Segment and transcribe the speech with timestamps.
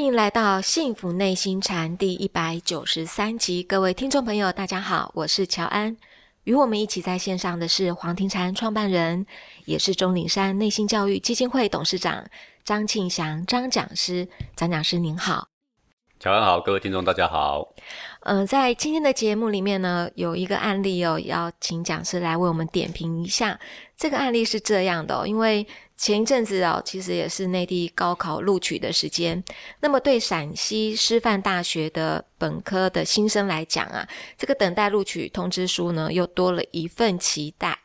[0.00, 5.94] 欢迎来到《幸福内心禅》第一百九十三集，各位听众朋友，大家好，我是乔安。
[6.44, 9.26] 与我们一起在线上的是黄庭禅创办人，
[9.66, 12.24] 也是钟岭山内心教育基金会董事长
[12.64, 14.26] 张庆祥张讲师。
[14.56, 15.48] 张讲师您好，
[16.18, 17.74] 乔安好，各位听众大家好。
[18.20, 23.60] 呃，在今天的节目里面呢，有一个案例哦，要请讲师来为我们点评一下。
[23.98, 25.66] 这个案例是这样的哦，因为
[26.00, 29.44] 前一阵子哦，其实也是内地高考录取的时间。
[29.80, 37.78] 那么对陕西师范大学的本科的新生来讲啊，这个等待录取通知书呢，又多了一份期待。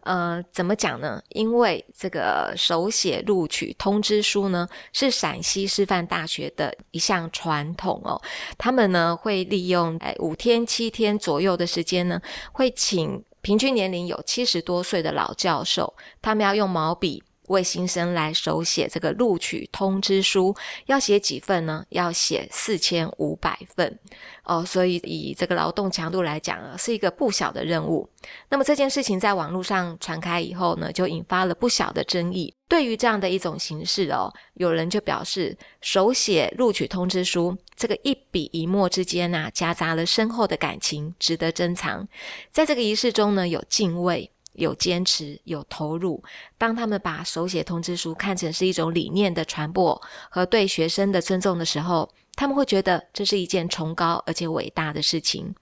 [0.00, 1.22] 呃，怎么讲呢？
[1.28, 8.20] 因为这个手写录取通知书呢，是陕西师范大学的一项传统哦。
[8.58, 17.22] 他们呢会利用哎五天七天左右的时间呢，会请平均年龄有七十多岁的老教授，他们要用毛笔。
[17.50, 20.54] 为新生来手写这个录取通知书，
[20.86, 21.84] 要写几份呢？
[21.90, 23.98] 要写四千五百份
[24.44, 28.08] 哦，所以以这个劳动强度来讲啊，是一个不小的任务。
[28.48, 32.54] 那么这件事情在网络上传开以后呢，就引发了不小的争议。
[32.68, 42.06] 对于这样的一种形式哦，有人就表示，手写录取通知书这个一笔一墨之间呐，夹杂了深厚的感情，值得珍藏。
[42.52, 44.30] 在这个仪式中呢，有敬畏。
[44.52, 46.22] 有坚持，有投入。
[46.58, 55.54] 当他们把手写通知书看成是一种理念的传播和对学生的尊重的时候，他们会觉得这是一件崇高而且伟大的事情。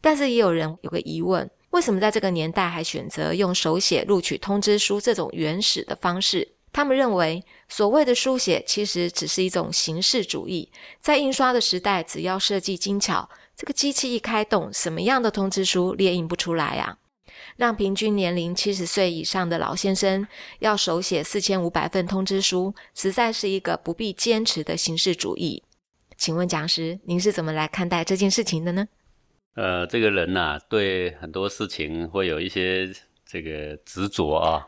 [0.00, 6.46] 但是也有人有个疑问：为什么在这个年代还选择用手写录取通知书这种原始的方式？
[6.72, 10.70] 他们认为，所谓的书写其实只是一种形式主义。
[11.00, 16.96] 在印刷的时代，只要设计精巧，这个机器一开动，什么样的通知书列印不出来啊？
[17.56, 20.26] 让平均年龄七十岁以上的老先生
[20.60, 25.62] 要手写四千五百份通知书，实在是一个不必坚持的形式主义。
[26.16, 28.88] 请问讲师，您是怎么来看待这件事情的呢？
[29.54, 32.90] 呃，这个人呐，对很多事情会有一些
[33.24, 34.66] 这个执着啊，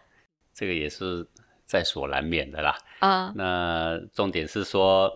[0.54, 1.26] 这个也是
[1.66, 2.76] 在所难免的啦。
[3.00, 5.10] 啊，那重点是说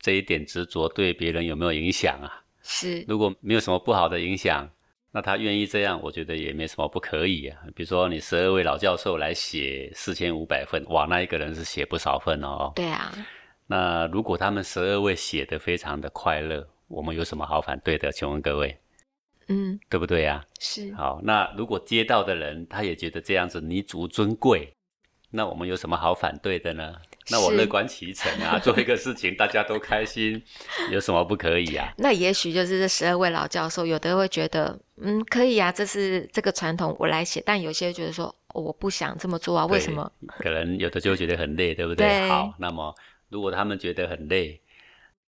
[0.00, 2.42] 这一点执着对别人有没有影响啊？
[2.62, 4.68] 是，如果没有什么不好的影响。
[5.16, 7.56] 那他愿意这样，我觉得也没什么不可以啊。
[7.72, 12.72] 比如说，你十二位老教授来写四千五百份，哇，那一个人是写不少份哦。
[12.74, 13.12] 对啊。
[13.68, 18.10] 那如果他们十二位写的非常的快乐，我们有什么好反对的？
[18.10, 18.76] 请问各位，
[19.46, 20.44] 嗯，对不对呀？
[20.58, 20.92] 是。
[20.94, 24.74] 好，那如果接到的人他也觉得这样子弥足尊贵，
[25.30, 26.92] 那我们有什么好反对的呢？
[27.30, 30.42] 那我乐观其成啊， 做一个事情大家都开心，
[30.92, 31.92] 有什么不可以啊？
[31.98, 37.42] 那也许就是这十二位老教授，有的会觉得，嗯，可以啊，这是这个传统，我来写。
[37.44, 40.10] 但有些觉得说，我不想这么做啊，为什么？
[40.38, 42.28] 可能有的就会觉得很累，对不对？
[42.28, 42.94] 好，那么
[43.28, 44.60] 如果他们觉得很累。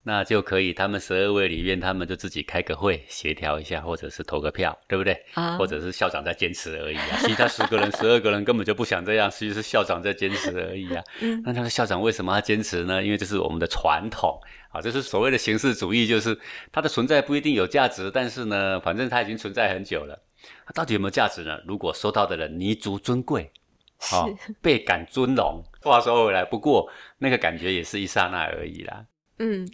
[0.09, 5.21] 那就可以，他们十二位里面，他们就自己开个会协调一下，或者是投个票，对不对？
[5.35, 7.19] 啊，或者是校长在坚持而已啊。
[7.27, 11.03] 其他十个人、十二个人根本就不想这样，其实是校长在坚持而已啊。
[11.21, 13.03] 嗯，那他说校长为什么要坚持呢？
[13.03, 14.41] 因为这是我们的传统
[14.71, 16.39] 啊，这是所谓的形式主义，就是
[16.71, 20.17] 它的存在不一定有价值，但是呢，反正它已经存在很久了。
[20.65, 21.59] 它到底有没有价值呢？
[21.67, 23.51] 如果收到的人弥足尊贵，
[23.99, 24.31] 好
[24.63, 26.89] 倍感尊荣，话说回来，不过
[27.19, 29.05] 那个感觉也是一刹那而已啦。
[29.41, 29.69] 嗯。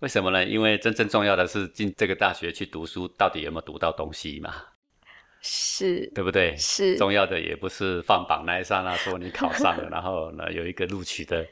[0.00, 0.44] 为什么呢？
[0.44, 4.54] 因为真正重要的是进这个大学去读书，到底有没有读到东西嘛？
[5.42, 6.54] 是，对不对？
[6.56, 11.46] 是重要的也不是放榜那一刹那说你考上了， 然后呢有一个录取的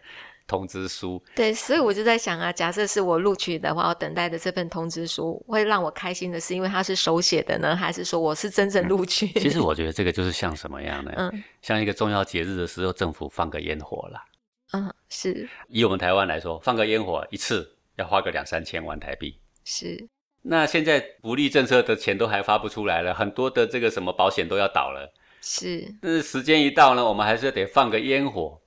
[0.46, 1.22] 通知书。
[1.34, 9.26] 对，所以我就在想啊，假设是我录取的话，我等待的这份通知书会让我开心的是，因为它是手写的呢，还是说我是真正录取？
[9.40, 11.12] 其实我觉得这个就是像什么样呢？
[11.16, 14.24] 嗯，像一个重要节日的时候，政府放个烟火啦。
[14.72, 17.74] 嗯，是以我们台湾来说，放个烟火一次。
[17.98, 20.08] 要花个两三千万台币，是。
[20.42, 25.12] 那现在福利政策的钱都还发不出来了，很多的这个什么保险都要倒了，
[25.42, 25.92] 是。
[26.00, 28.58] 但是时间一到呢，我们还是得放个烟火，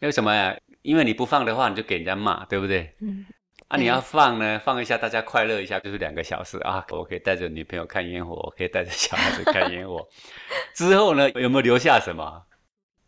[0.00, 0.54] 为什么呀？
[0.82, 2.92] 因为你不放的话，你就给人家骂，对不对？
[3.00, 3.24] 嗯。
[3.68, 6.84] 啊，你要放呢，放一下，大家快乐一下，就是两个小时啊。
[6.90, 10.06] 我可以带着女朋友看烟火，我可以带着小孩子看烟火。
[10.74, 12.42] 之后呢，有没有留下什么？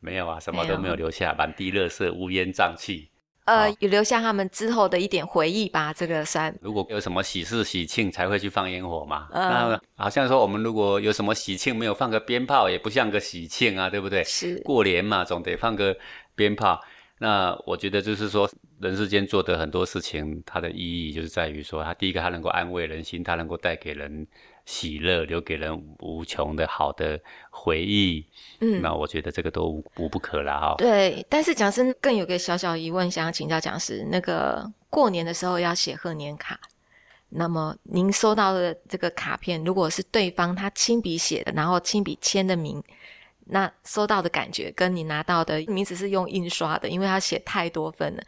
[0.01, 3.11] 没有啊，什么都没有留下，满地垃圾，乌烟瘴气。
[3.45, 5.93] 呃，有留下他们之后的一点回忆吧。
[5.93, 6.55] 这个算。
[6.61, 9.29] 如果有什么喜事喜庆才会去放烟火嘛？
[9.33, 14.25] 那好像说我们如果有什么喜庆没有放个鞭炮，也不像个喜庆啊，对不对？
[14.25, 14.61] 是。
[14.65, 15.97] 过年嘛，总得放个
[16.35, 16.81] 鞭炮。
[17.19, 18.51] 那我觉得就是说，
[18.81, 24.27] 人世间做的很多事情，它的意义就是在于说，它第一个它能够安慰人心，它能够带给人
[24.67, 27.21] 喜乐，留给人无穷的好的
[27.51, 28.27] 回忆。
[28.61, 30.75] 嗯，那我觉得这个都无无不可了哈。
[30.79, 36.59] 对，但是讲师更有个小小疑问，想要请教讲师，那个过年的时候要写贺年卡，
[37.29, 42.83] 那么您收到的这个卡片，如果是对方他亲笔写的，然后亲笔签的名，
[43.45, 48.23] 那收到的感觉跟你拿到的名字是用印刷的，因为他写太多份了。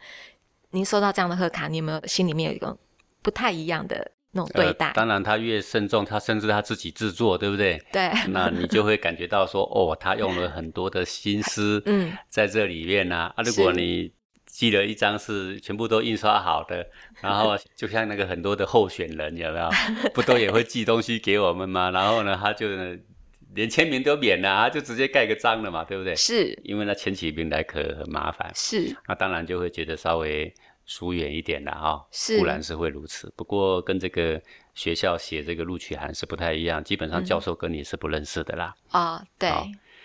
[0.69, 2.77] 您收到这样的贺卡，你有没有心里面有一个
[3.23, 4.11] 不太一样的？
[4.37, 7.81] 那种对待，当然他越慎重，他甚至他自己制作，对不对？
[7.91, 13.31] 对， 那你就会感觉到说，哦，他用了很多的心思， 嗯，在这里面呢。
[13.35, 14.11] 啊，如果你
[14.45, 16.87] 寄了一张是全部都印刷好的，
[17.21, 19.69] 然后就像那个很多的候选人有没有？
[20.13, 21.89] 不都也会寄东西给我们吗？
[21.91, 22.67] 然后呢，他就
[23.53, 26.15] 连签名都免了，他就直接盖个章了嘛，对不对？
[26.15, 28.51] 是，因为那签起名来可很麻烦。
[28.53, 30.53] 是，那当然就会觉得稍微。
[30.87, 34.41] 疏远一点的哈，是固然是会如此，不过跟这个
[34.73, 38.73] 学校写这个录取函是不太一样，基本上教授跟你是不认识的啦。
[38.91, 39.51] 啊，对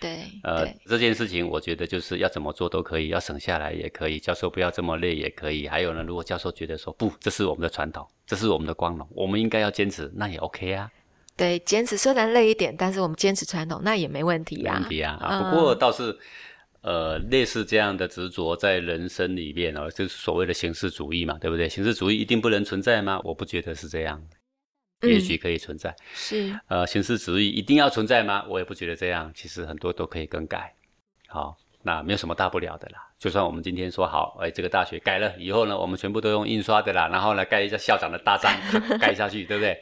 [0.01, 5.69] 对，呃，这件事情我觉得就是要怎么做都可以，要省下来也可以，教授不要这么累也可以。
[5.69, 10.91] 还有呢，如果教授觉得说不，这是我们的传统，这是我们的光荣，我们应该要坚持，那也 OK 啊。
[11.37, 14.79] 对，坚持虽然累一点，但是我们坚持传统，那也没问题啊。
[14.81, 16.19] 问题啊，不过倒是。
[16.83, 21.69] 呃，类似这样的执着在人生里面哦，就是所谓的形式主义嘛，对不对？
[21.69, 23.21] 形式主义一定不能存在吗？
[23.23, 24.21] 我不觉得是这样，
[25.01, 25.95] 也许可以存在。
[26.13, 26.53] 是。
[26.67, 28.45] 呃，形式主义一定要存在吗？
[28.49, 30.75] 我也不觉得这样，其实很多都可以更改。
[31.29, 32.99] 好，那没有什么大不了的啦。
[33.17, 38.51] 就算我们今天说好，哎，这个大学改了以后呢，我们全部都用印刷的啦，然后呢，盖一下校长的大章
[38.99, 39.81] 盖下去，对不对？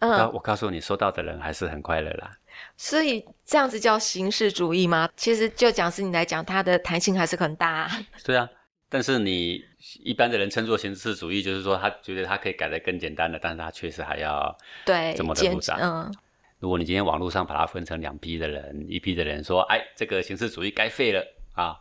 [0.00, 0.32] 嗯。
[0.32, 2.32] 我告诉你，收到的人还是很快乐啦。
[2.76, 5.08] 所以这样子叫形式主义吗？
[5.16, 7.90] 其实就讲是你来讲，它的弹性还是很大。
[8.24, 8.48] 对啊，
[8.88, 9.62] 但是你
[10.02, 15.78] 一般的人称作形式主义，就是说他觉得他可以改得更简单的，但是他确实还要对这么的复杂。
[15.80, 16.12] 嗯，
[16.58, 21.24] 如果你今天网络上把它分成两批的人，一批的人说，哎，这个形式主义该废了
[21.54, 21.78] 啊，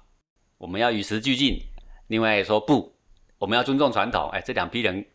[0.57, 1.57] 我们要与时俱进；
[2.07, 2.93] 另外说不，
[3.37, 4.29] 我们要尊重传统。
[4.31, 5.05] 哎，这两批人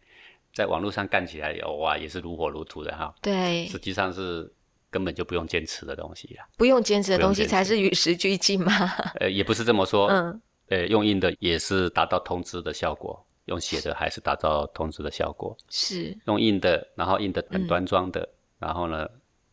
[0.54, 3.14] 在网络上干起来，哇，也是如火如荼的哈。
[3.22, 4.52] 对，实际上是。
[4.90, 8.72] 根本就不用坚持的东西了，不用坚持的东西才是与时俱进吗？
[9.20, 16.16] 呃，也不是这么说，嗯，呃，用印的也是达到通知的效果，用写的还是达到通知的效果，是。
[16.26, 19.06] 用印的，然后印的很端庄的，然后呢，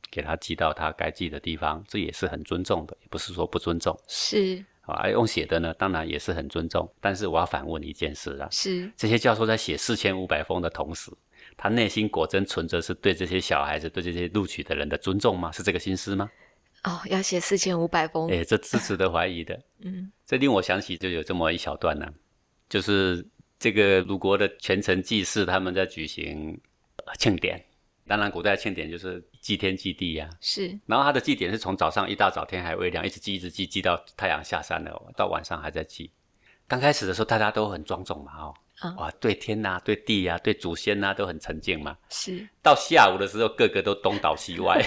[0.09, 4.63] 给他寄到他该寄的地方，这也是很尊重的，也不是说不尊重，是。
[4.81, 8.89] 啊，用写的呢，当然也是很尊重，但是我要反问一件事啊，是。
[8.95, 11.11] 这些教授在写四千五百封的同时。
[11.57, 15.51] 他内心果真存着是对这些小孩子、对这些录取的人的尊重吗？
[15.51, 16.29] 是这个心思吗？
[16.83, 19.59] 哦，要写四千五百封，哎，这是值得怀疑的。
[19.81, 22.05] 嗯，这令我想起就有这么一小段呢，
[22.69, 23.25] 就是
[23.57, 26.59] 这个鲁国的全城祭祀，他们在举行
[27.17, 27.63] 庆典。
[28.07, 30.29] 当然，古代庆典就是祭天祭地呀。
[30.39, 30.79] 是。
[30.85, 36.11] 然后他的祭典是从早上一大早天还微亮，一直祭一直祭，祭到太阳下山了，到晚上还在祭。
[36.67, 38.53] 刚开始的时候，大家都很庄重嘛，哦。
[38.97, 41.95] 哇，对天呐，对地呀，对祖先呐，都很沉静嘛。
[42.09, 42.47] 是。
[42.61, 44.85] 到下午的时候，个个都东倒西歪。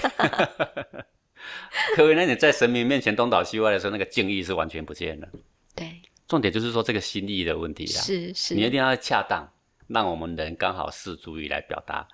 [1.97, 5.29] 各位，那你在神明面前东倒西歪的时候，那个敬意是完全不见了。
[5.75, 6.03] 对。
[6.27, 8.03] 重点就是说这个心意的问题啊。
[8.03, 8.55] 是是。
[8.55, 9.49] 你一定要恰当，
[9.87, 12.07] 让我们人刚好是足以来表达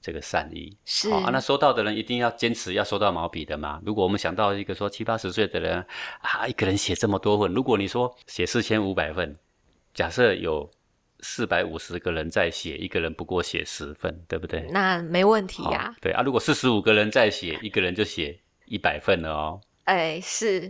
[0.00, 0.76] 这个善意。
[0.84, 1.10] 是。
[1.10, 3.80] 啊，那收到的人一定要坚持要收到毛笔的嘛。
[3.84, 5.84] 如果我们想到一个说七八十岁的人
[6.20, 9.36] 啊，一个人写这么多份，如果你说写四千五百份，
[9.94, 10.70] 假设有。
[11.22, 14.66] 四百五十个人在写，一个人不过写十份，对不对？
[14.70, 15.94] 那没问题呀。
[16.00, 19.60] 对啊，如果四十五个人在写，一个人就写一百份了哦。
[19.84, 20.60] 哎，是，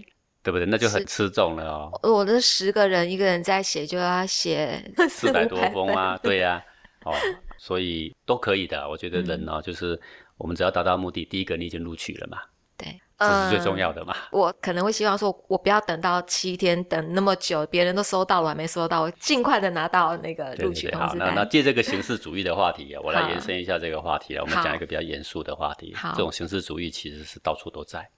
[0.43, 0.67] 对不对？
[0.67, 2.01] 那就很吃重了哦。
[2.03, 6.19] 我的十个人，一个人在写，就要写四百多封啊。
[6.21, 6.61] 对呀，
[7.05, 7.15] 哦，
[7.61, 8.89] 所以都可以的。
[8.89, 10.01] 我觉得人哦，就是
[10.39, 12.39] 我们只要达到目的，第一个你已经录取了嘛。
[12.79, 12.99] 对。
[13.19, 14.17] 这是最重要的嘛？
[14.33, 21.29] 我可能会希望说，我不要等到七天，等那么久，别人都收到了，还没收到，我尽快的拿到那个录取通知单。
[21.35, 24.43] 那那借这个形式主义的话题啊，我来延伸一下这个话题了。
[24.43, 25.95] 我们讲一个比较严肃的话题。
[25.95, 28.09] 好，这种形式主义其实是到处都在，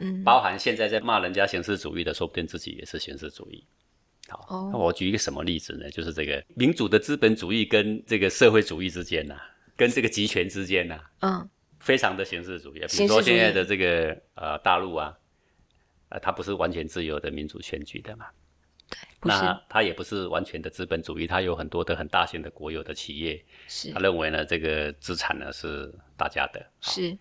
[0.00, 3.64] 嗯，包含现在在骂人家形式主义的，说不定自己也是形式主义。
[4.30, 5.90] 好，那我举一个什么例子呢？
[5.90, 9.36] 就是这个民主的资本主义跟这个社会主义之间呐，
[9.76, 11.48] 跟这个集权之间呐，嗯。
[11.80, 15.16] 非常的形式主义，比如说现在的这个呃大陆啊，
[16.10, 18.26] 呃，它不是完全自由的民主选举的嘛？
[18.90, 23.90] 对，那它也不是完全的资本主义，它有很多的很大型的国有的企业，是。
[23.92, 26.62] 他认为呢，这个资产呢是大家的。
[26.82, 27.16] 是。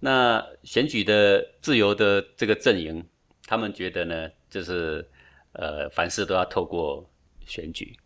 [0.00, 3.02] 那选举的自由的这个阵营，
[3.46, 5.08] 他们觉得呢，就是
[5.52, 7.08] 呃，凡事都要透过
[7.46, 7.96] 选举，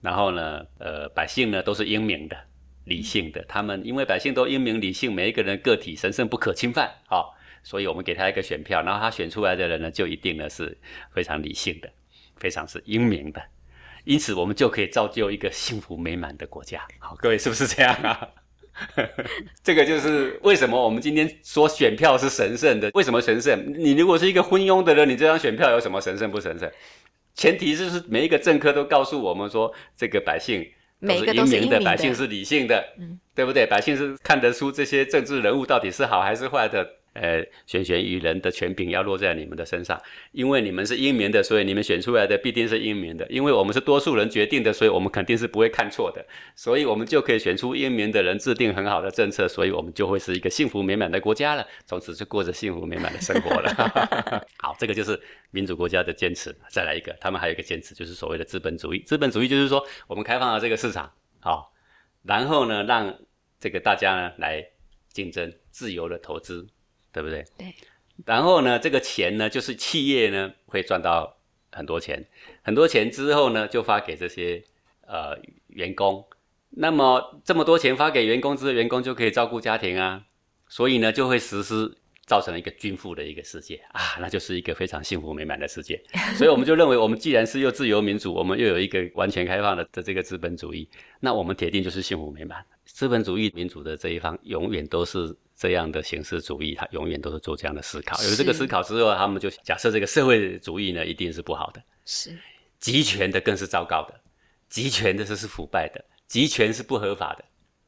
[0.00, 2.36] 然后呢，呃，百姓呢都是英明的。
[2.84, 3.40] 理性的。
[3.44, 7.22] 他们因为百姓都英明理性，每一个人个体神圣不可侵犯啊，
[7.62, 10.76] 所以我们给他一个选票，然后他选出来的人呢，就一定呢是
[11.12, 11.88] 非常理性的，
[12.34, 13.40] 非常是英明的。
[14.02, 16.84] 因此，我们就可以造就一个幸福美满的国家。
[16.98, 18.28] 好，各位是不是这样啊？
[19.62, 22.90] 这个就是为什么我们今天说选票是神圣的。
[22.94, 23.72] 为什么神圣？
[23.76, 26.70] 你如果是一个昏庸的人，你这张选票有什么神圣不神圣？
[27.34, 30.66] 前提就是每一个政客都告诉我们说，这个百姓
[31.00, 31.14] 都
[31.46, 32.84] 是英明的，百姓是理性的，
[33.34, 33.66] 对不对？
[33.66, 36.86] 百姓是看得出这些政治人物到底是好还是坏的。
[37.14, 40.00] 呃，选选与人的权柄要落在你们的身上，
[40.32, 43.26] 因为你们是英明的，所以你们选出来的必定是英明的。
[43.28, 46.24] 因为我们是多数人决定的，所以我们肯定是不会看错的，
[46.56, 54.46] 所以我们就可以选出英明的人，制定很好的政策，所以我们就会是一个幸福美满的国家了，从此就过着幸福美满的生活了。
[54.58, 56.54] 好，这个就是民主国家的坚持。
[56.70, 59.00] 再来一个，他们还有一个坚持，就是所谓的资本主义。
[59.00, 61.72] 资本主义就是说，我们开放了这个市场，好，
[62.22, 63.18] 然后呢，让
[63.60, 64.64] 这个大家呢来
[65.12, 66.66] 竞争，自由的投资。
[67.12, 67.44] 对不对？
[67.58, 67.74] 对。
[68.26, 71.36] 然后呢，这个钱呢，就是企业呢会赚到
[71.72, 72.24] 很多钱，
[72.62, 74.62] 很多钱之后呢，就发给这些
[75.06, 75.36] 呃
[75.68, 76.24] 员工。
[76.70, 80.24] 那么这么多钱发给员工之后，员工就可以照顾家庭啊，
[80.68, 86.00] 所以呢，就会实施造成一个均富的一个世界啊，那就是一个非常幸福美满的世界。
[86.36, 90.88] 所以我们就认为，我们既然是又自由民主，我们又有一个完全开放的的这个资本主义，
[91.18, 92.64] 那我们铁定就是幸福美满。
[92.84, 95.34] 资本主义民主的这一方永远都是。
[95.62, 98.20] 这样的形式主义，他永远都是做这样的思考。
[98.24, 101.80] 有这个思考之后，他们就假设这个社会主义呢，一定是不好的。
[102.04, 102.36] 是，
[102.80, 104.20] 集权的更是糟糕的，
[104.68, 107.44] 集权的是是腐败的，集权是不合法的，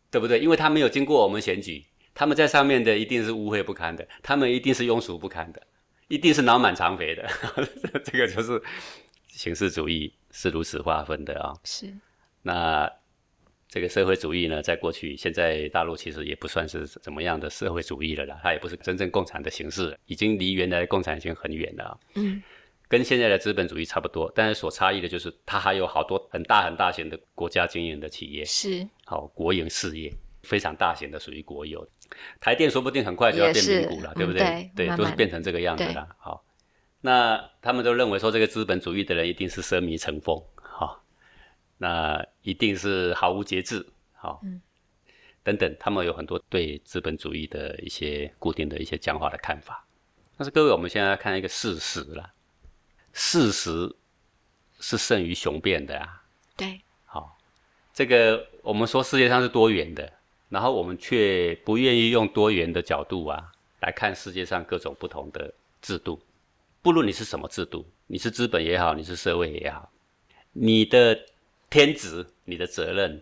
[0.08, 0.38] 对不对？
[0.38, 5.60] 因为他没有经过我们选举，他们在上面的一定是污秽不堪的，他们一定是庸俗不堪的，
[6.06, 7.28] 一定是脑满肠肥的。
[8.04, 8.62] 这个就是
[9.26, 11.52] 形式主义是如此划分的啊。
[11.64, 11.92] 是，
[12.40, 12.88] 那。
[13.74, 21.98] 这个社会主义呢，在过去，现在大陆其实也不算是怎么样的社会主义了啦，它也不是真正共产的形式，已经离原来的共产已经很远了。
[22.14, 22.40] 嗯，
[22.86, 30.14] 跟现在的资本主义差不多，但是所差异的就是它还有好多很大很大型的国家经营的企业，是好国营事业，
[30.44, 31.84] 非常大型的，属于国有。
[32.40, 34.70] 台电说不定很快就要变民股了，对不对？
[34.76, 36.08] 对，都是变成这个样子了。
[36.20, 36.44] 好，
[37.00, 40.40] 那他们都认为说，这个资本主义的人一定是奢靡成风。
[41.76, 44.40] 那一定是毫无节制，好，
[45.42, 49.84] 等等，他们有很多对资本主义的一些固定的一些僵化的看法。
[50.36, 52.32] 但是各位，我们现在看一个事实了，
[53.12, 53.94] 事实
[54.78, 56.22] 是胜于雄辩的啊。
[56.56, 57.36] 对，好，
[57.92, 60.10] 这个我们说世界上是多元的，
[60.48, 65.52] 然后我们却不愿意用多元的角度啊来看世界上各种不同的
[65.82, 66.20] 制度，
[66.80, 69.90] 不论你是什么制度，你是资本也好，你是社会也好，
[70.52, 71.20] 你的。
[71.74, 73.20] 天职，你的责任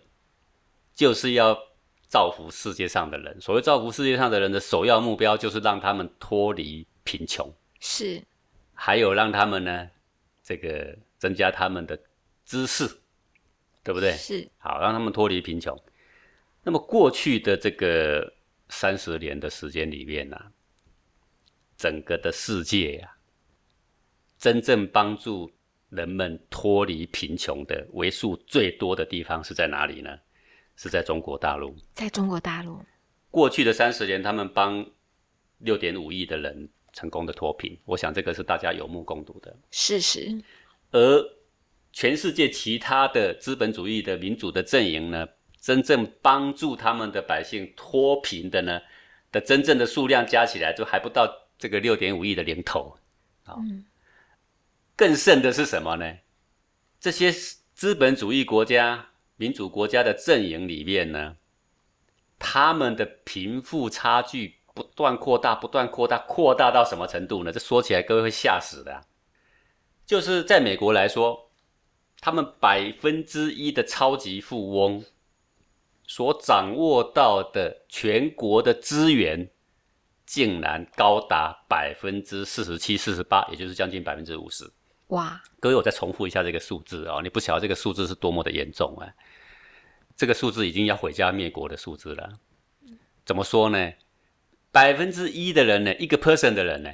[0.93, 1.59] 就是要
[2.07, 3.41] 造福世界上的人。
[3.41, 8.23] 所谓造福世界上的人的首要目标，就是让他们脱离贫穷，是，
[8.75, 9.89] 还有让他们呢，
[10.45, 11.99] 这个增加他们的
[12.45, 12.87] 知识，
[13.83, 14.13] 对不对？
[14.19, 15.75] 是，好，让他们脱离贫穷。
[16.63, 18.31] 那么过去的这个
[18.69, 20.37] 三十年的时间里面呢，
[21.79, 23.17] 整个的世界呀，
[24.37, 25.51] 真正帮助。
[25.93, 30.11] 人们脱离贫穷的为数最多的地方是在哪里呢？
[30.75, 31.77] 是在中国大陆。
[31.93, 32.81] 在中国大陆，
[33.31, 34.85] 过去的三十年，他们帮
[35.59, 40.35] 六点五亿的人成功的脱贫，我想这个是大家有目共睹的事实。
[40.93, 41.23] 而
[41.93, 45.29] 全世界其他的资本主义的民主的阵营呢，
[45.61, 48.81] 真正帮助他们的百姓脱贫的呢，
[49.31, 52.97] 的真正的数量加起来，就还不到这个六点五亿的零头。
[53.47, 53.85] 嗯。
[54.97, 56.19] 更甚的是什么呢？
[57.01, 57.33] 这些
[57.75, 61.37] 资本主义国家、民主国家的阵营里面呢，
[62.39, 67.51] 他们的贫富差距不断扩大，不断扩大，扩大到什么程度呢？
[67.51, 69.03] 这说起来各位会吓死的。
[70.07, 71.51] 就是在美国来说，
[72.21, 75.05] 他们百分之一的超级富翁
[76.07, 79.51] 所掌握到的全国的资源，
[80.25, 84.71] 竟然高达百分之四十七、四十八，也就是将近百分之五十。
[85.13, 85.43] 哇！
[85.61, 89.13] 各位，我再重复一下这个数字哦，你不晓得这个数字是多么的严重啊！
[90.17, 92.31] 这个数字已经要毁家灭国的数字了。
[93.27, 93.93] 怎么说呢？
[94.71, 96.91] 百分之一的人呢，一个 person 的人呢，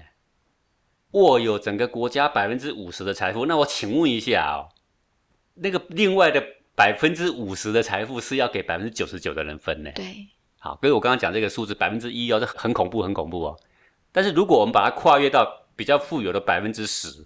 [1.12, 3.46] 握有整个国家百分之五十的财富。
[3.46, 4.74] 那我请问一下哦，
[5.54, 6.44] 那个另外的
[6.74, 9.92] 百分之五十的财富是要给百分之九十九的人分呢？
[9.94, 10.26] 对。
[10.58, 13.56] 好，各位，我刚刚讲这个数字百分之一哦，这很恐怖，很恐怖哦。
[14.10, 17.24] 但是如果我们把它跨越到比较富有的百分之十。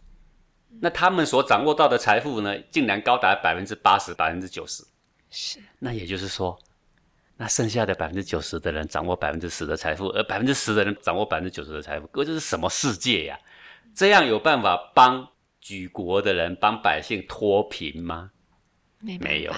[0.81, 4.85] 那他们所掌握到的财富呢，竟然高达百分之八十、百分之九十。
[5.31, 5.59] 是。
[5.79, 6.59] 那也就是说，
[7.37, 13.38] 那剩下的百分之九十的人掌握百分之十的财富，而百分之十的人掌握百分之九十的财富，哥这是什么世界呀？
[13.95, 15.29] 这样有办法帮
[15.61, 18.31] 举国的人、帮百姓脱贫吗？
[19.00, 19.52] 没有。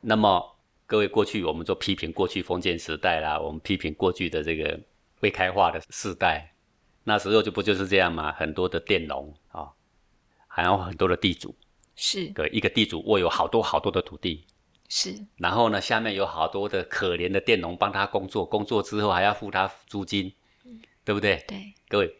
[0.00, 4.78] 那么各位，过去我们就批评过去封建时代啦，我们批评过去的这个
[5.20, 6.52] 未开化的时代，
[7.04, 8.32] 那时候就不就是这样吗？
[8.32, 9.68] 很多的佃农啊，
[10.52, 11.54] 还有很多的地主，
[11.94, 14.44] 是，个一个地主握有好多好多的土地。
[14.88, 20.32] 是，然后呢，下面有好多的可怜的佃农帮他工作，工作之后还要付他租金，
[21.04, 21.44] 对不对？
[21.46, 22.12] 对，各位，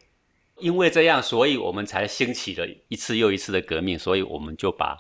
[0.59, 4.97] 因为这样，所以我们才兴起了一次又一次的革命，所以我们就把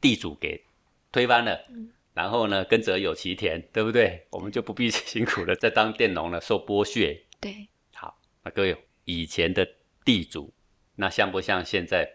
[0.00, 0.64] 地主给
[1.12, 1.64] 推翻了，
[2.12, 4.26] 然后呢，耕者有其田，对不对？
[4.30, 7.16] 我们就不必辛苦了 再当佃农了，受剥削。
[7.40, 9.64] 对，好，那各位，以前的
[10.04, 10.52] 地主，
[10.96, 12.10] 那像不像现在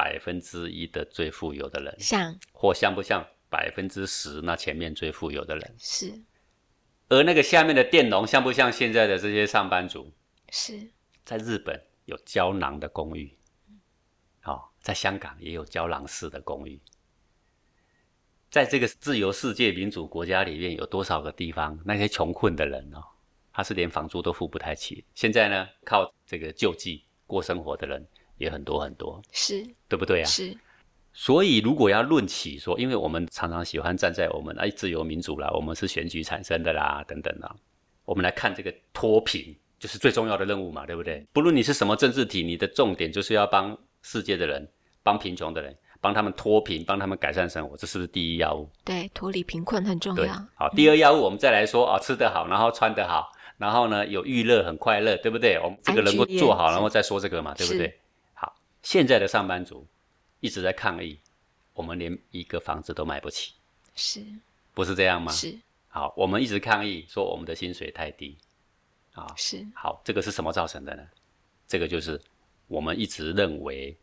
[0.00, 1.94] 百分之一的最富有的人？
[1.98, 3.22] 像，或像不像？
[3.50, 6.22] 百分之十，那前面最富有的人是，
[7.08, 10.10] 而那个下面的佃农像不像现在的这些上班族？
[10.50, 10.88] 是，
[11.24, 13.36] 在日本有胶囊的公寓，
[14.44, 16.80] 哦，在香港也有胶囊式的公寓，
[18.52, 23.02] 在这个自由世界民主国家里面，有多少个地方那些穷困的人哦，
[23.52, 28.06] 他是连房租都付不太起，现在呢，靠这个救济过生活的人
[28.40, 30.24] 也很多很多，是对不对啊？
[30.24, 30.56] 是。
[31.12, 37.54] 所以，如果要论起说，因为我们常常喜欢站在我们哎自由民主啦，我们是选举产生的啦，等等啦，
[38.04, 41.26] 我们来看这个脱贫，就是最重要的任务嘛，对不对？
[41.32, 44.66] 不论你是什么政治体，你的重点就是要帮世界的人，
[45.02, 48.70] 帮贫穷的人，帮他们脱贫，帮他们改善生活，这是不是第一要务？
[48.84, 50.32] 对，脱离贫困很重要。
[50.54, 55.58] 好，第二要务，我们再来说啊，吃得好，然后穿得好，然后呢有娱乐，很快乐，对不对？
[55.58, 57.99] 我们这个能够做好，然后再说这个嘛，对不对？
[58.80, 59.86] 好，现在的上班族。
[60.42, 61.20] 一直在抗议，
[61.74, 63.52] 我们连一个房子都买不起，
[63.94, 64.24] 是，
[64.72, 65.30] 不是这样吗？
[65.30, 65.54] 是。
[65.88, 68.38] 好，我们一直抗议说我们的薪水太低，
[69.12, 69.66] 啊，是。
[69.74, 71.02] 好，这个是什么造成的呢？
[71.68, 72.18] 这个就是
[72.68, 73.94] 我们一直认为，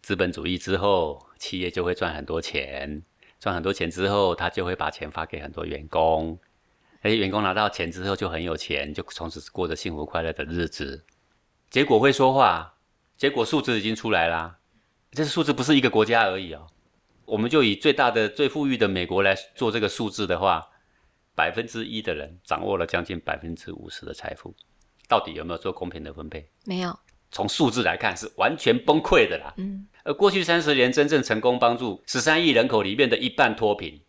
[0.00, 3.02] 资本主义之后，企业就会赚很多钱，
[3.38, 6.38] 赚很多钱之后，他就会把钱发给很多员工，
[7.02, 11.04] 哎，员工拿到钱之后就很有钱，就从此过着幸福快乐的日子。
[11.68, 12.74] 结果会说话，
[13.18, 14.56] 结果数字已经出来啦。
[15.10, 16.64] 这数字不是一个国家而已哦，
[17.24, 20.64] 我们就以最大的、最富裕的美国来做这个数字的话，
[21.34, 24.54] 百分之一的人掌握了将近百分之五十的财富，
[25.08, 26.48] 到底有没有做公平的分配？
[26.64, 26.96] 没有。
[27.30, 29.52] 从数字来看是完全崩溃的啦。
[29.56, 29.86] 嗯。
[30.04, 34.00] 而过去三十年真正成功帮助十三亿人口里面的一半脱贫，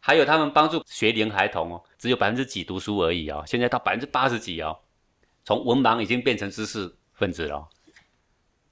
[0.00, 4.76] 还有他们帮助学龄孩童哦，只有百分之几读书而已哦，现在到百分之八十几哦，
[5.44, 7.68] 从文盲已经变成知识分子了。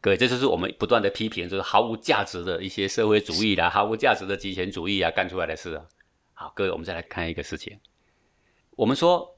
[0.01, 5.85] 各位，这就是我们不断的批评，就是毫无价值的一些社会主义啦，毫无价值的极权主义啊，干出来的事啊。
[6.35, 7.77] 好，各位，我们再来看一个事情。
[8.77, 9.37] 我们说，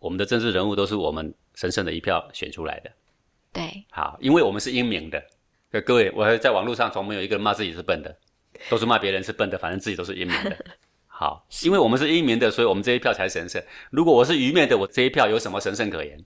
[0.00, 2.90] 我们的政治人物都是我们神圣的一票选出来的。
[3.52, 3.84] 对。
[3.92, 5.22] 好，因为我们是英明的。
[5.84, 8.16] 各位，我还在网络上从没有一个人骂自己是笨的，
[8.68, 10.56] 都是骂别人是笨的，反正自己都是英明的。
[11.06, 13.62] 好， 因为我们是英明的，所以我们这一票才神圣。
[13.90, 16.18] 如果我是愚昧的，我这一票有什么神圣可言？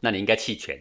[0.00, 0.76] 那你应该弃权。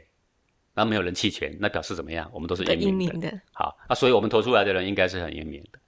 [0.74, 2.30] 那没有人弃权，那表示怎么样？
[2.34, 3.30] 我们都是英明的。
[3.52, 5.80] 好，那所以我们投出来的人应该是很英明的。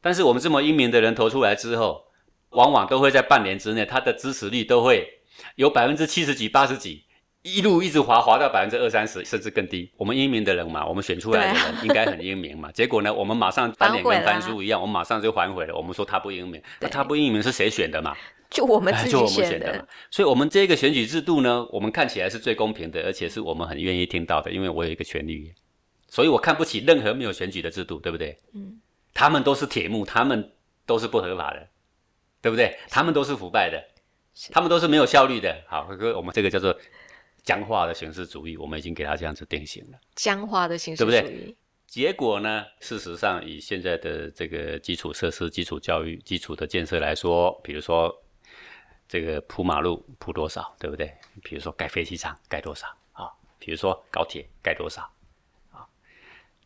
[0.00, 2.04] 但是我们这么英明的人投出来之后，
[2.50, 5.06] 往往都会在半年之内，他的支持率都会
[5.56, 7.04] 有百分之七十几、八十几，
[7.42, 9.92] 一路一直滑滑到百分之二三十，甚至更低。
[9.96, 12.72] 我们英明的人嘛，我们选出来的人应该很英明嘛。
[12.72, 15.76] 结果呢，我们马上翻脸跟翻书一样，我们马上就反悔了。
[15.76, 18.16] 我们说他不英明，那他不英明是谁选的嘛？
[18.50, 25.52] 就我们自己选的，所以，我们这个选举制度呢，我们看起来是最公平的，而且是我们很愿意听到的，因为我有一个权利，
[26.08, 28.34] 所以我看不起任何没有选举的制度，对不对？
[28.54, 28.80] 嗯，
[29.12, 30.50] 他们都是铁幕，他们
[30.86, 31.68] 都是不合法的，
[32.40, 32.74] 对不对？
[32.88, 33.84] 他们都是腐败的，
[34.50, 35.54] 他们都是没有效率的。
[35.66, 36.74] 好，哥，我们这个叫做
[37.42, 39.98] 僵化的形式主义，我们已经给他这样子定型了。
[40.14, 41.54] 僵化的形式主义，
[41.86, 42.64] 结果呢？
[42.80, 48.10] 事实上，以现在的这个基础设施、基础教育、基础的建设来说，比如说。
[49.08, 51.12] 这个铺马路铺多少，对不对？
[51.42, 53.32] 比如说盖飞机场盖多少啊？
[53.58, 55.02] 比如说高铁盖多少
[55.72, 55.86] 啊？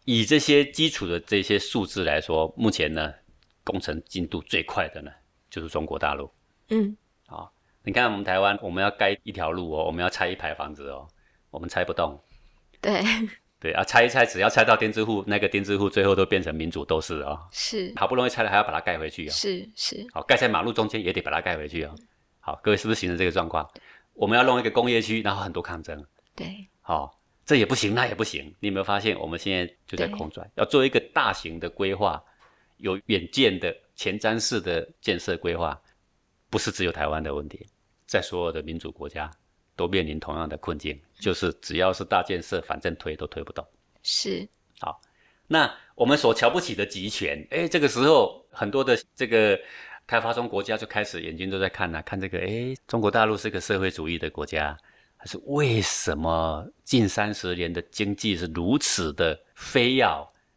[0.05, 3.14] 以这些基础的这些数字来说，目前呢，
[3.62, 5.12] 工程进度最快的呢，
[5.48, 6.28] 就是中国大陆。
[6.70, 7.48] 嗯，啊，
[7.85, 11.07] 你看我们台湾，我们要盖一条路哦，我们要拆一排房子哦，
[11.50, 12.20] 我们拆不动。
[12.81, 13.00] 对，
[13.61, 17.38] 对啊，拆一拆，只要拆到钉子户，那个钉子户最后都变成民主斗士哦。
[17.52, 19.31] 是，好不容易拆了，还要把它盖回去哦。
[19.31, 21.94] 是是，好，盖在马路中间也得把它盖回去哦。
[22.44, 23.70] 好，各位是不是形成这个状况？
[24.14, 26.05] 我们要弄一个工业区，然后很多抗争。
[26.35, 28.52] 对，好，这也不行，那也不行。
[28.59, 32.22] 你有没有发现，我们现在就在空转，要做一个大型的规划，
[32.78, 35.81] 有远见的前瞻式的建设规划，
[36.50, 37.64] 不是只有台湾的问题，
[38.07, 39.31] 在所有的民主国家
[39.76, 43.64] 都面临同样的困境，就是只要是大建设，反正推都推不动。
[44.02, 44.46] 是，
[44.81, 45.00] 好，
[45.46, 49.59] 那我们所瞧不起的集权，哎，这个时候很多的这个
[50.12, 54.77] 开发中国家就开始眼睛都在看呐，看这个，哎，中国大陆是个社会主义的国家，
[55.16, 60.05] 还是为什么近三十年的经济是如此的飞跃？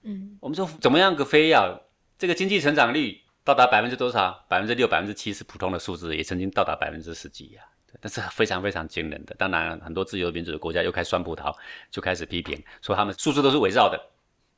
[0.02, 1.82] 嗯，我们说怎么样个飞跃？
[2.18, 4.46] 这个经济成长率到达百分之多少？
[4.50, 7.62] 百分之六、百分之七是普通的数字，也曾经到达百分之十几呀。
[8.02, 9.34] 但是非常非常惊人的。
[9.36, 11.56] 当然，很多自由民主的国家又开始酸葡萄，
[11.90, 13.98] 就开始批评，说他们数字都是伪造的。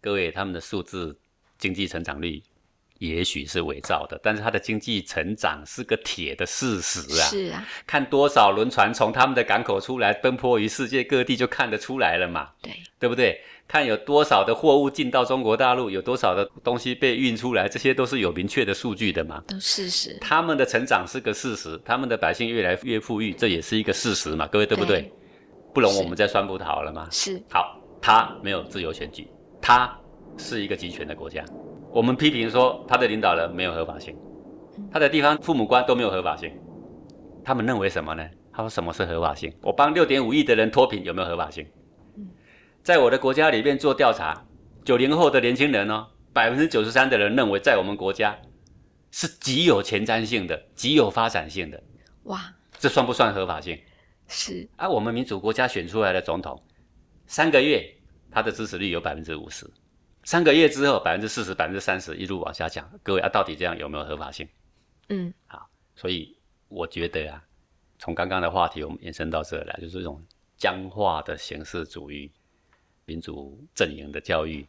[0.02, 1.16] 各位，他们的数字
[1.60, 2.42] 经济成长率
[3.00, 7.26] 也许是伪造的，但是它的经济成长是个铁的事实啊。
[7.28, 12.50] 是啊，看多少轮船从他们的港口出来，奔波于世界各地，就看得出来了嘛。
[12.62, 13.40] 对，对不对？
[13.68, 19.44] 看有多少的货物进到中国大陆，有多少的东西被运出来，这些都是有明确的数据的嘛。
[19.46, 20.18] 都事实。
[20.22, 24.48] 他们的成长是个事实，他们的百姓越来越富裕，这也是一个事实嘛。
[24.48, 25.12] 各位对不对？
[25.74, 27.08] 不容我们再酸葡萄了吗？
[27.12, 27.44] 是。
[27.50, 29.28] 好，他没有自由选举，
[29.62, 29.94] 他
[30.38, 31.44] 是一个集权的国家。
[31.91, 34.15] 我们批评说他的领导人没有合法性，
[34.91, 36.52] 他的地方父母官都没有合法性。
[37.43, 38.30] 他们认为什么呢？
[38.52, 39.54] 他说什么是合法性？
[39.62, 41.65] 我帮六点五亿的人脱贫有没有合法性？
[42.84, 44.45] 在我的国家里面做调查，
[44.84, 48.38] 九零后的年轻人哦，百分之九十三的人认为在我们国家
[49.12, 51.82] 是极有前瞻性的、极有发展性的。
[52.23, 53.80] 哇，这算不算合法性？
[54.28, 54.69] 是。
[54.76, 56.62] 啊我们民主国家选出来的总统，
[57.26, 57.84] 三个月
[58.30, 59.65] 他的支持率有百分之五十，
[60.28, 62.86] 三个月之后百分之四十、百分之三十一路往下降。
[63.02, 64.46] 各位啊，到底这样有没有合法性？
[65.08, 66.38] 嗯，好，所以
[66.68, 67.42] 我觉得啊，
[67.98, 70.22] 从刚刚的话题我们延伸到这来，就是这种
[70.58, 72.30] 僵化的形式主义。
[73.06, 74.68] 民主阵营的教育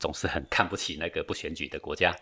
[0.00, 2.12] 总是很看不起那个不选举的国家，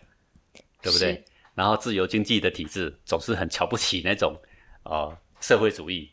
[0.79, 1.25] 对不对？
[1.55, 4.39] 然后自由经济的体制总是很瞧不起那种
[4.83, 6.11] 哦社会主义。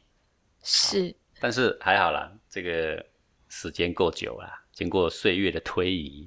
[0.63, 3.05] 是，但是还好啦，这个
[3.51, 6.27] 时间够久了，经过岁月的推移，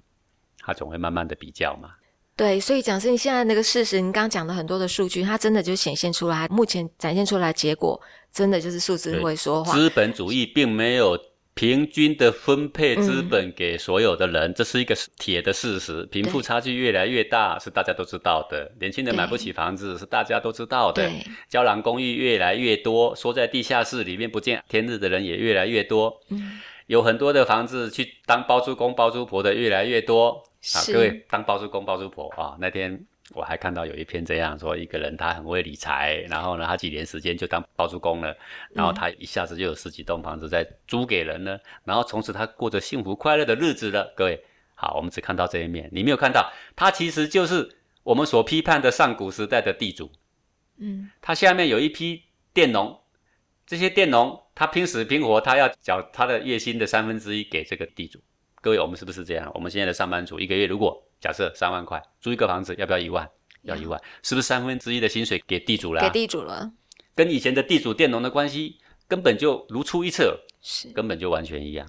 [0.66, 1.90] 它总会慢慢的比较嘛。
[2.36, 8.02] 对，所以讲是你现在那个事实，你刚刚讲的很多的数据，它真的就显现出来，目前展现出来结果，
[8.32, 9.74] 真的就是数字会说话。
[9.74, 11.18] 资本主义并没有。
[11.58, 16.06] 平均的分配资本给所有的人，这是一个铁的事实。
[16.08, 18.70] 贫富差距越来越大，是大家都知道的。
[18.78, 21.10] 年轻人买不起房子，是大家都知道的。
[21.48, 26.14] 胶囊公寓越来越多，缩在地下室里面不见天日的人也越来越多。
[26.30, 30.44] 嗯，有很多的房子去当包租公包租婆的越来越多。
[30.74, 33.06] 啊，各位当包租公包租婆啊，那天。
[33.34, 38.38] 我还看到有一篇这样说，一个人他很会理财，然后呢，他几年时间就当包租公了，
[38.72, 44.14] 然后他一下子就有十几栋房子在租给人了，然后从此他过着幸福快乐的日子了。
[44.16, 47.68] 各位，好，我们只看到这一面，你没有看到他其实就是
[48.04, 50.12] 我们所批判的上古时代的地主。
[50.78, 52.96] 嗯，他下面有一批佃农，
[53.66, 58.20] 这些佃农他拼死拼活，他要缴他的月薪的三分之一给这个地主。
[58.66, 59.52] 各位，我们是不是这样？
[59.54, 63.30] 我们现在的上班族一个月如果假设三万块租一个房子，要不要一万？
[63.62, 66.02] 要一万，是不是三分之一的薪水给地主了？
[66.02, 66.72] 给地主了，
[67.14, 71.88] 跟以前的地主佃农的关系根本就如出一辙，是根本就完全一样，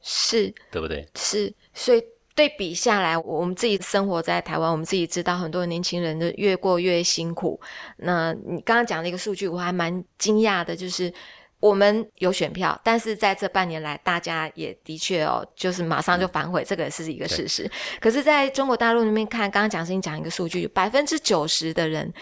[0.00, 1.06] 是，对不对？
[1.14, 2.02] 是，所以
[2.34, 7.60] 对比下来，我们自己生活在台湾，我们自己知道很多年轻人的越过越辛苦。
[7.98, 11.12] 那你刚刚讲的一个数据，我还蛮惊讶的，就是。
[11.60, 17.68] 我们有选票，但是在这半年来，大家也的确哦，就是马上就反悔，这个是一个事实。
[18.00, 22.12] 可是，在中国大陆那边看，刚刚蒋欣讲一个数据，百分之九十的人，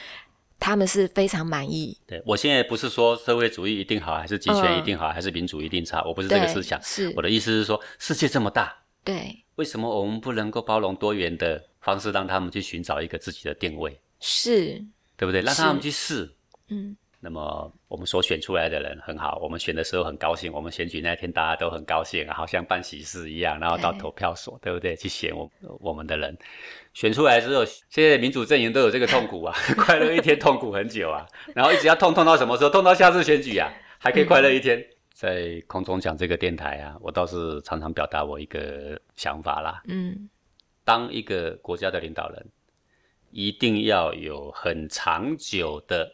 [0.59, 1.99] 他们是非常满意。
[2.07, 6.81] 对我现在不是说社会主义一定好，还是集权一定好，还是民主一定差，我不是这个思想。
[6.83, 14.01] 是我的意思是说，世界这么大，对，为什么我们不能够包容多元的方式，让他们去寻找一个自己的定位？
[14.19, 14.83] 是，
[15.15, 15.43] 对不对？
[15.43, 16.35] 让他们去试，
[16.69, 16.97] 嗯。
[17.27, 24.95] 那么我们所选出来的人很好，我们选的时候很高兴，我们选举那天大家都很高兴，好像办喜事一样，然后到投票所，对不对？
[24.95, 26.39] 去选我我们的人，
[26.95, 32.71] 选出来之后，现在民主阵营都有这个痛苦啊， 快乐一天，痛苦很久啊， 然后一直要痛痛到什么时候？
[32.71, 34.81] 痛到下次选举啊，还可以快乐一天。
[35.11, 40.31] 在空中讲这个电台啊，我倒是常常表达我一个想法啦，嗯，
[40.85, 42.47] 当一个国家的领导人，
[43.33, 46.13] 一定要有很长久的。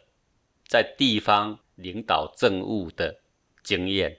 [0.73, 3.15] 在地方领导政务的
[3.63, 4.17] 经验，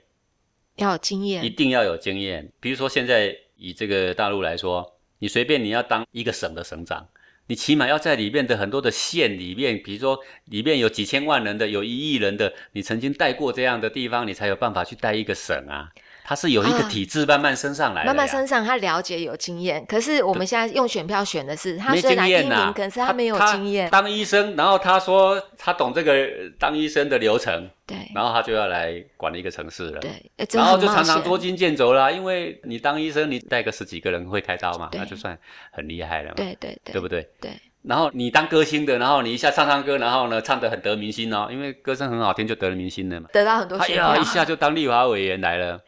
[0.77, 2.49] 要有经验，一定要有经验。
[2.61, 7.05] 比如说，现在以这个大陆来说，你随便你要当一个省的省长，
[7.47, 15.91] 你起码要在里面的很多的县里面，比如说里面有几千万人的，有一亿人的，你曾经带过这样的地方，你才有办法去带一个省啊。
[16.27, 19.85] 他是有一个体制慢慢升上来，慢慢升上，他了解有经验。
[19.85, 23.87] 可是我们现在用选票选的是他虽然英明，可是他没有经验。
[23.91, 32.09] 当医生，然后他说他懂这个当医生的流程，对，然后他就要来管一个城市了，对，然后就常常捉襟见肘啦。
[32.09, 35.37] 因为你当医生，你带个十几个人会开刀嘛，那就算
[35.71, 37.29] 很厉害了，对对对，对不对？
[37.39, 37.51] 对。
[37.83, 45.79] 然后你当歌星的，然后你一下唱唱歌，然后呢唱得很得民心哦，因为歌声很好听就得了明星了嘛，得到很多选票，一下就当立法委员来了。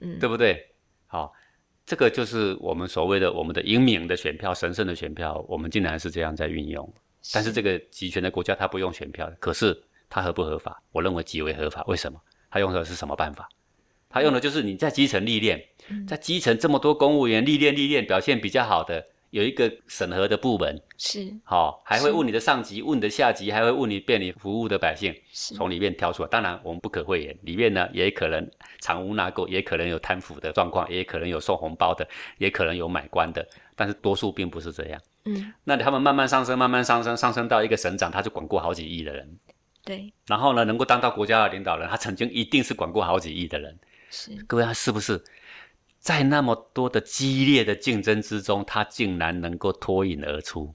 [0.00, 0.64] 嗯，对不对？
[1.06, 1.32] 好，
[1.84, 6.92] 这个就是我们所谓的我们的英明的选票、神圣的选票，我们竟然是这样在运用。
[7.32, 9.76] 但是这个集权的国家，它不用选票，可是
[10.08, 10.82] 它合不合法？
[10.92, 11.82] 我认为极为合法。
[11.86, 12.20] 为什么？
[12.50, 13.48] 它用的是什么办法？
[14.08, 15.62] 它用的就是你在基层历练，
[16.06, 19.04] 在基层这么多公务员历练历练，表现比较好的。
[19.36, 26.28] 有一个审核的部门是好，还会问你的上级，问你的下级，还会问你便你服务的百姓，从里面挑出来。
[26.30, 33.46] 当然，我们不可讳言，里面呢也可能藏污纳垢，也可能有贪腐的状况，也可能有送红包的，也可能有买官的。
[33.74, 34.98] 但是多数并不是这样。
[35.26, 39.38] 嗯，那他们慢慢上升，慢慢上升，上升到一个省长，他就管过好几亿的人。
[39.84, 40.10] 对。
[40.26, 43.78] 然后呢，能够当到国家的领导人，他曾经一定是管过好几亿的人。
[44.08, 44.30] 是。
[44.46, 45.22] 各位，他是不是？
[46.06, 50.72] 在那么多的激烈的竞争之中，他竟然能够脱颖而出。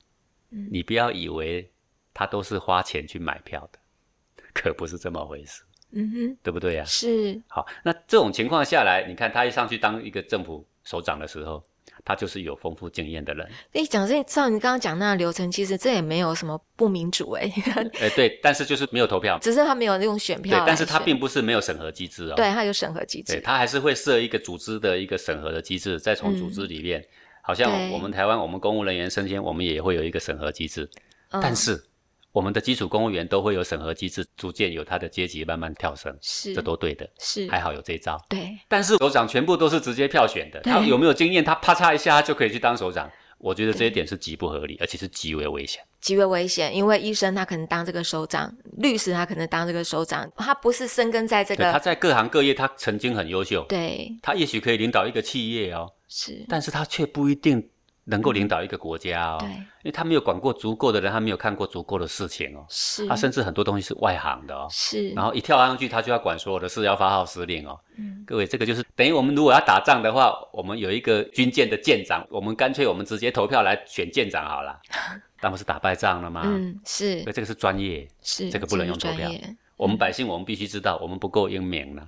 [0.49, 1.71] 嗯，你不要以为
[2.13, 3.79] 他都是花钱去买票的，
[4.53, 5.63] 可不是这么回事。
[5.91, 6.83] 嗯哼，对不对呀？
[6.83, 7.41] 是。
[7.47, 11.63] 好，那这种情况下来，你看他一上去当一个政府首长的时候。
[12.03, 13.47] 他就是有丰富经验的人。
[13.73, 17.51] 哎，讲这照你刚刚讲那个流程，其实这也没有什么不民主哎。
[17.99, 20.59] 哎，对，但是就是没有投票，只是他没有用选票。
[20.59, 22.33] 对，但是他并不是没有审核机制哦。
[22.35, 23.33] 对，他有审核机制。
[23.33, 27.03] 对，他还是会设一个组织的一个审核的机制，再从组织里面，
[27.41, 30.89] 好像我们台湾我们公务人员升迁，我们也会有一个审核机制，
[31.29, 31.83] 但是。
[32.31, 38.17] 我们的基础公务员都会有审核机制，逐渐有他的阶级慢慢跳升，是这都对的，是还好有这一招。
[38.29, 41.43] 对，但是首长全部都是直接票选的，他有没有经验？
[41.43, 43.11] 他啪嚓一下他就可以去当首长？
[43.37, 45.81] 我觉得这一点是极不合理，而且是极为危险。
[45.99, 51.71] 极为危险，因为医生他可能当这个首长，律师他可能当这个首长，他不是生根在这个。
[51.71, 57.67] 他在各行各业他曾经很优秀，对，他也许可以领导一个企业哦，是，但是他却不一定。
[58.11, 67.79] 能够领导一个国家哦，因为他没有管过足够的人，他没有看过足够的事情哦，是，他甚至很多东西是外行的哦，是，然后一跳上去，他就要管所有的事，要发号施令哦。
[67.97, 74.77] 嗯，各位，这个就是等于我们如果要打仗的话，我们有一个军舰的舰长，我们干脆我们直接投票来选舰长好了，
[75.41, 76.41] 那不是打败仗了吗？
[76.45, 79.31] 嗯，是，所以这个是专业，是，这个不能用投票。
[79.77, 82.07] 我们百姓，我们必须知道，我们不够英明了，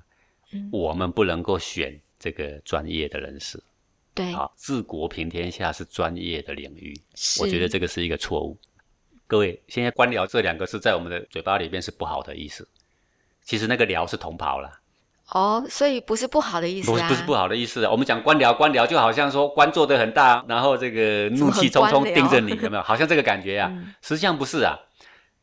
[0.72, 3.62] 我们不能够选这个专业的人士。
[4.14, 6.94] 对，好，治国平天下是专业的领域，
[7.42, 8.58] 我觉得这个是一个错误。
[9.26, 12.68] 各位，现在官僚这两个字在我们的嘴巴里边是不好的意思，
[13.44, 14.70] 其实那个僚是同袍了。
[15.30, 17.88] 哦，所以不是不好的意思啊，不是不是不好的意思。
[17.88, 22.84] 我们讲官僚，官僚就好像说官做的很大，然后这个怒气冲冲盯着你，有没有？
[22.84, 24.78] 好像这个感觉啊，实际上不是啊。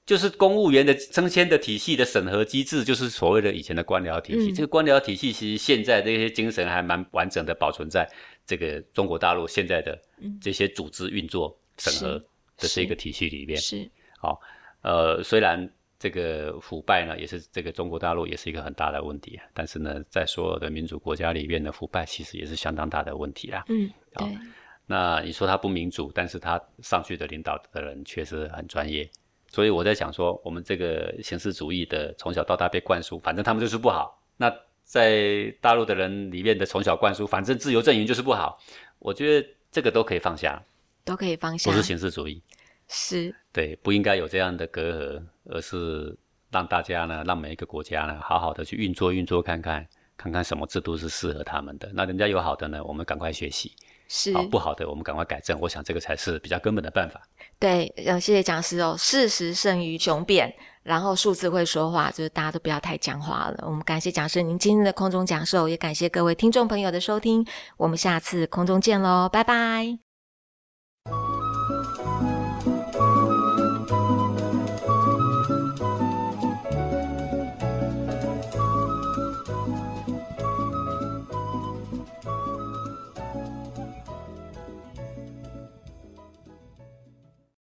[0.07, 4.51] 就是公务员的升迁的体系的审核机制，就是所谓的以前的官僚体系。
[4.51, 8.09] 这个官僚体系其实现在这些精神还蛮完整的，保存在
[8.47, 10.01] 这个中国大陆现在的
[10.41, 12.19] 这些组织运作审核
[12.57, 13.59] 的这个体系里面。
[13.59, 14.41] 是，好，
[14.83, 23.65] 呃，虽然这个腐败呢，也是这个中国大陆也是一个很大的问题，但是呢，在所有的民主国家里面的腐败其实也是相当大的问题啦。
[23.69, 24.39] 嗯，对。
[24.87, 29.09] 那你说他不民主，但是他上去的领导的人确实很专业。
[29.47, 34.21] 所以我在想说，我们这个形式主义的从小到大被灌输，反正他们就是不好。
[34.37, 34.53] 那
[34.91, 38.59] 在大陆的人里面的从小灌输，反正自由阵营就是不好。
[38.99, 40.61] 我觉得这个都可以放下，
[41.05, 42.43] 都可以放下，不是形式主义，
[42.89, 46.19] 是对，不应该有这样的隔阂，而是
[46.51, 51.89] 让大家呢，让每一个国家呢，好好的去运作运作看看，看看什么制度是适合他们的。
[51.95, 53.73] 那人家有好的呢，我们赶快学习。
[54.13, 55.57] 是不好的，我们赶快改正。
[55.61, 57.23] 我想这个才是比较根本的办法。
[57.61, 58.97] 对，嗯，谢谢讲师哦。
[58.99, 63.65] 事实胜于雄辩，然后数字会说话，就是大家都不要太僵化了。
[63.65, 67.47] 我们感谢讲师您今天的空中讲授，也感谢各位听众朋友的收听。
[67.77, 70.10] 我们下次空中见喽，拜拜。